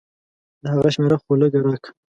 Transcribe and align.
د 0.61 0.63
هغه 0.73 0.89
شميره 0.95 1.17
خو 1.21 1.31
لګه 1.41 1.59
راکه. 1.65 1.89